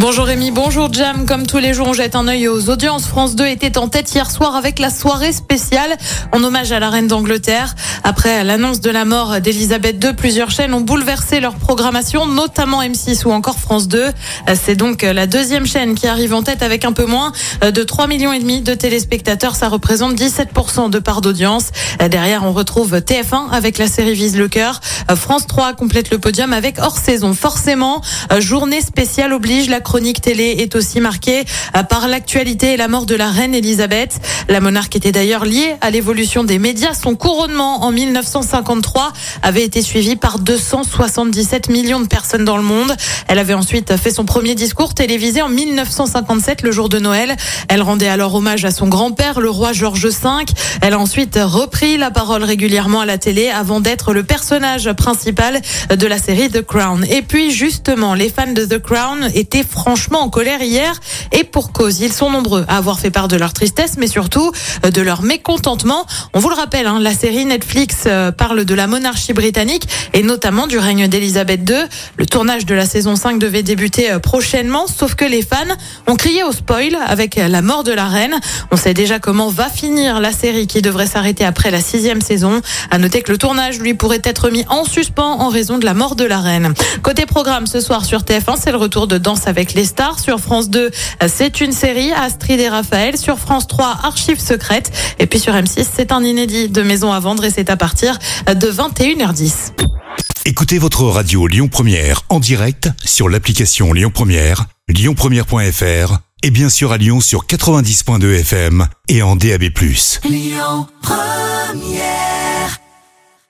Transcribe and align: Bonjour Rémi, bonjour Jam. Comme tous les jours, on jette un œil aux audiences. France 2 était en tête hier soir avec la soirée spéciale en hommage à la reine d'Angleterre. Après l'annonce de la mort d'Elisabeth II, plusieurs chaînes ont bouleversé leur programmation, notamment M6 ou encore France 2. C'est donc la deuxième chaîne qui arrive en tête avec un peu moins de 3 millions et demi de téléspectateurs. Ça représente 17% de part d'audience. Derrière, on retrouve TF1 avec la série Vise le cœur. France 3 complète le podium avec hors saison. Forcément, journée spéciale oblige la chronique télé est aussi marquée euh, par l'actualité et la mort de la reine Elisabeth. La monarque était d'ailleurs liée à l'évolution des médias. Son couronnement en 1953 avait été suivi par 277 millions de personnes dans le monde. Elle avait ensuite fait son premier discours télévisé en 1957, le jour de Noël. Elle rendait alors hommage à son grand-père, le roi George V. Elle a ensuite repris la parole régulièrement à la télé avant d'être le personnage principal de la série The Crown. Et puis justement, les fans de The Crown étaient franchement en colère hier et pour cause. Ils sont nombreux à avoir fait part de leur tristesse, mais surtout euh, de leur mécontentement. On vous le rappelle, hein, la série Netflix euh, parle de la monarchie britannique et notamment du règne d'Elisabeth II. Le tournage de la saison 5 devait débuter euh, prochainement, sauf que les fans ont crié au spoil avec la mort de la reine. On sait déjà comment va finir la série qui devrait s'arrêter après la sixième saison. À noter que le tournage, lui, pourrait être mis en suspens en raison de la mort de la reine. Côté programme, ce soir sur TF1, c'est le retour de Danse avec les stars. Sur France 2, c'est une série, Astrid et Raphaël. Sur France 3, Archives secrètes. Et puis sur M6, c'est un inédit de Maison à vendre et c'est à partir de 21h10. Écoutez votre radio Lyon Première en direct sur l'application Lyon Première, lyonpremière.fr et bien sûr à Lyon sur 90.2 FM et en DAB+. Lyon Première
Bonjour 0.00 0.24
Rémi, 0.24 0.50
bonjour 0.50 0.90
Jam. 0.90 1.26
Comme 1.26 1.46
tous 1.46 1.58
les 1.58 1.74
jours, 1.74 1.88
on 1.88 1.92
jette 1.92 2.16
un 2.16 2.26
œil 2.26 2.48
aux 2.48 2.70
audiences. 2.70 3.06
France 3.06 3.36
2 3.36 3.44
était 3.44 3.76
en 3.76 3.88
tête 3.88 4.10
hier 4.14 4.30
soir 4.30 4.56
avec 4.56 4.78
la 4.78 4.88
soirée 4.88 5.34
spéciale 5.34 5.94
en 6.32 6.42
hommage 6.42 6.72
à 6.72 6.80
la 6.80 6.88
reine 6.88 7.06
d'Angleterre. 7.06 7.74
Après 8.02 8.42
l'annonce 8.42 8.80
de 8.80 8.88
la 8.88 9.04
mort 9.04 9.42
d'Elisabeth 9.42 10.02
II, 10.02 10.14
plusieurs 10.14 10.50
chaînes 10.50 10.72
ont 10.72 10.80
bouleversé 10.80 11.38
leur 11.38 11.54
programmation, 11.54 12.24
notamment 12.24 12.82
M6 12.82 13.26
ou 13.26 13.30
encore 13.30 13.58
France 13.58 13.88
2. 13.88 14.06
C'est 14.54 14.74
donc 14.74 15.02
la 15.02 15.26
deuxième 15.26 15.66
chaîne 15.66 15.94
qui 15.94 16.06
arrive 16.06 16.32
en 16.32 16.42
tête 16.42 16.62
avec 16.62 16.86
un 16.86 16.92
peu 16.92 17.04
moins 17.04 17.32
de 17.60 17.82
3 17.82 18.06
millions 18.06 18.32
et 18.32 18.38
demi 18.38 18.62
de 18.62 18.72
téléspectateurs. 18.72 19.54
Ça 19.54 19.68
représente 19.68 20.14
17% 20.14 20.88
de 20.88 20.98
part 20.98 21.20
d'audience. 21.20 21.72
Derrière, 22.10 22.44
on 22.44 22.52
retrouve 22.52 22.96
TF1 22.96 23.50
avec 23.52 23.76
la 23.76 23.86
série 23.86 24.14
Vise 24.14 24.38
le 24.38 24.48
cœur. 24.48 24.80
France 25.14 25.46
3 25.46 25.74
complète 25.74 26.10
le 26.10 26.18
podium 26.18 26.54
avec 26.54 26.78
hors 26.78 26.96
saison. 26.96 27.34
Forcément, 27.34 28.00
journée 28.38 28.80
spéciale 28.80 29.34
oblige 29.34 29.68
la 29.68 29.80
chronique 29.90 30.20
télé 30.20 30.54
est 30.60 30.76
aussi 30.76 31.00
marquée 31.00 31.44
euh, 31.76 31.82
par 31.82 32.06
l'actualité 32.06 32.74
et 32.74 32.76
la 32.76 32.86
mort 32.86 33.06
de 33.06 33.16
la 33.16 33.28
reine 33.28 33.56
Elisabeth. 33.56 34.20
La 34.48 34.60
monarque 34.60 34.94
était 34.94 35.10
d'ailleurs 35.10 35.44
liée 35.44 35.74
à 35.80 35.90
l'évolution 35.90 36.44
des 36.44 36.60
médias. 36.60 36.94
Son 36.94 37.16
couronnement 37.16 37.82
en 37.82 37.90
1953 37.90 39.12
avait 39.42 39.64
été 39.64 39.82
suivi 39.82 40.14
par 40.14 40.38
277 40.38 41.70
millions 41.70 41.98
de 41.98 42.06
personnes 42.06 42.44
dans 42.44 42.56
le 42.56 42.62
monde. 42.62 42.94
Elle 43.26 43.40
avait 43.40 43.54
ensuite 43.54 43.96
fait 43.96 44.12
son 44.12 44.24
premier 44.24 44.54
discours 44.54 44.94
télévisé 44.94 45.42
en 45.42 45.48
1957, 45.48 46.62
le 46.62 46.70
jour 46.70 46.88
de 46.88 47.00
Noël. 47.00 47.34
Elle 47.66 47.82
rendait 47.82 48.06
alors 48.06 48.36
hommage 48.36 48.64
à 48.64 48.70
son 48.70 48.86
grand-père, 48.86 49.40
le 49.40 49.50
roi 49.50 49.72
George 49.72 50.06
V. 50.06 50.28
Elle 50.82 50.94
a 50.94 51.00
ensuite 51.00 51.36
repris 51.42 51.96
la 51.96 52.12
parole 52.12 52.44
régulièrement 52.44 53.00
à 53.00 53.06
la 53.06 53.18
télé 53.18 53.48
avant 53.48 53.80
d'être 53.80 54.12
le 54.12 54.22
personnage 54.22 54.92
principal 54.92 55.60
de 55.90 56.06
la 56.06 56.18
série 56.18 56.48
The 56.48 56.62
Crown. 56.62 57.04
Et 57.10 57.22
puis 57.22 57.50
justement, 57.50 58.14
les 58.14 58.28
fans 58.28 58.52
de 58.52 58.64
The 58.64 58.78
Crown 58.78 59.28
étaient 59.34 59.64
franchement 59.80 60.20
en 60.20 60.28
colère 60.28 60.60
hier 60.60 61.00
et 61.32 61.42
pour 61.42 61.72
cause. 61.72 62.00
Ils 62.00 62.12
sont 62.12 62.28
nombreux 62.28 62.66
à 62.68 62.76
avoir 62.76 62.98
fait 62.98 63.10
part 63.10 63.28
de 63.28 63.36
leur 63.36 63.54
tristesse, 63.54 63.94
mais 63.96 64.08
surtout 64.08 64.52
euh, 64.84 64.90
de 64.90 65.00
leur 65.00 65.22
mécontentement. 65.22 66.04
On 66.34 66.38
vous 66.38 66.50
le 66.50 66.54
rappelle, 66.54 66.86
hein, 66.86 66.98
la 67.00 67.14
série 67.14 67.46
Netflix 67.46 68.02
euh, 68.04 68.30
parle 68.30 68.66
de 68.66 68.74
la 68.74 68.86
monarchie 68.86 69.32
britannique 69.32 69.88
et 70.12 70.22
notamment 70.22 70.66
du 70.66 70.76
règne 70.76 71.08
d'Elisabeth 71.08 71.62
II. 71.66 71.76
Le 72.18 72.26
tournage 72.26 72.66
de 72.66 72.74
la 72.74 72.84
saison 72.84 73.16
5 73.16 73.38
devait 73.38 73.62
débuter 73.62 74.10
euh, 74.10 74.18
prochainement, 74.18 74.86
sauf 74.86 75.14
que 75.14 75.24
les 75.24 75.40
fans 75.40 75.56
ont 76.06 76.16
crié 76.16 76.44
au 76.44 76.52
spoil 76.52 76.98
avec 77.06 77.36
la 77.36 77.62
mort 77.62 77.82
de 77.82 77.92
la 77.92 78.04
reine. 78.04 78.38
On 78.70 78.76
sait 78.76 78.92
déjà 78.92 79.18
comment 79.18 79.48
va 79.48 79.70
finir 79.70 80.20
la 80.20 80.32
série 80.32 80.66
qui 80.66 80.82
devrait 80.82 81.06
s'arrêter 81.06 81.46
après 81.46 81.70
la 81.70 81.80
sixième 81.80 82.20
saison. 82.20 82.60
À 82.90 82.98
noter 82.98 83.22
que 83.22 83.32
le 83.32 83.38
tournage, 83.38 83.78
lui, 83.80 83.94
pourrait 83.94 84.20
être 84.24 84.50
mis 84.50 84.66
en 84.68 84.84
suspens 84.84 85.38
en 85.40 85.48
raison 85.48 85.78
de 85.78 85.86
la 85.86 85.94
mort 85.94 86.16
de 86.16 86.24
la 86.24 86.40
reine. 86.40 86.74
Côté 87.02 87.24
programme, 87.24 87.66
ce 87.66 87.80
soir 87.80 88.04
sur 88.04 88.20
TF1, 88.20 88.56
c'est 88.62 88.72
le 88.72 88.76
retour 88.76 89.06
de 89.06 89.16
Danse 89.16 89.46
avec 89.70 89.74
les 89.74 89.84
stars. 89.84 90.18
Sur 90.18 90.40
France 90.40 90.70
2, 90.70 90.90
c'est 91.28 91.60
une 91.60 91.72
série, 91.72 92.12
Astrid 92.12 92.60
et 92.60 92.68
Raphaël. 92.68 93.16
Sur 93.16 93.38
France 93.38 93.66
3, 93.68 94.00
Archives 94.02 94.40
secrètes. 94.40 94.90
Et 95.18 95.26
puis 95.26 95.38
sur 95.38 95.52
M6, 95.52 95.86
c'est 95.94 96.12
un 96.12 96.22
inédit 96.22 96.68
de 96.68 96.82
Maison 96.82 97.12
à 97.12 97.20
vendre 97.20 97.44
et 97.44 97.50
c'est 97.50 97.70
à 97.70 97.76
partir 97.76 98.18
de 98.46 98.70
21h10. 98.70 99.72
Écoutez 100.44 100.78
votre 100.78 101.04
radio 101.04 101.46
Lyon 101.46 101.68
Première 101.68 102.22
en 102.30 102.40
direct 102.40 102.88
sur 103.04 103.28
l'application 103.28 103.92
Lyon 103.92 104.10
Première, 104.12 104.66
lyonpremière.fr 104.88 106.18
et 106.42 106.50
bien 106.50 106.70
sûr 106.70 106.92
à 106.92 106.96
Lyon 106.96 107.20
sur 107.20 107.46
90.2 107.46 108.40
FM 108.40 108.86
et 109.08 109.22
en 109.22 109.36
DAB+. 109.36 109.64
Lyon 110.24 110.86
Première 111.02 112.39